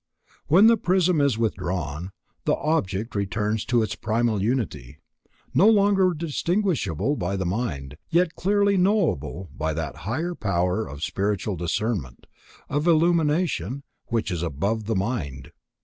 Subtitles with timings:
[0.47, 2.11] When the prism is withdrawn,
[2.45, 4.97] the object returns to its primal unity,
[5.53, 11.55] no longer distinguishable by the mind, yet clearly knowable by that high power of spiritual
[11.55, 12.25] discernment,
[12.67, 15.51] of illumination, which is above the mind.